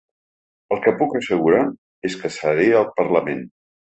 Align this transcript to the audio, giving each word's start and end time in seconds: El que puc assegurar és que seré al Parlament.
El 0.75 0.79
que 0.85 0.93
puc 1.01 1.11
assegurar 1.19 1.59
és 2.09 2.17
que 2.21 2.33
seré 2.37 2.65
al 2.79 2.91
Parlament. 2.99 3.45